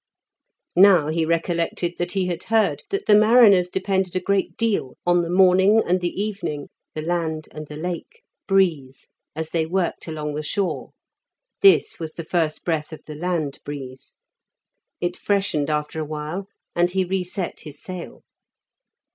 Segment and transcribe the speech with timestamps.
[0.75, 5.21] Now he recollected that he had heard that the mariners depended a great deal on
[5.21, 10.33] the morning and the evening the land and the Lake breeze as they worked along
[10.33, 10.89] the shore.
[11.61, 14.15] This was the first breath of the Land breeze.
[14.99, 18.23] It freshened after a while, and he re set his sail.